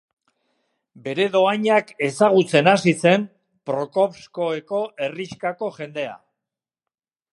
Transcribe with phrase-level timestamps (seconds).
[1.07, 3.27] Bere dohainak ezagutzen hasi zen
[3.71, 6.17] Prokovskoeko herrixkako jendea.